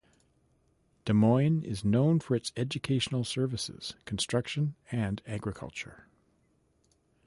[1.05, 6.07] Des Moines is known for its educational services, construction, and agriculture.